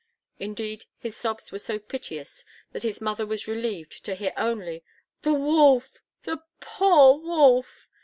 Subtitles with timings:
[0.39, 4.83] Indeed, his sobs were so piteous that his mother was relieved to hear only,
[5.21, 6.01] "The wolf!
[6.23, 7.87] the poor wolf!"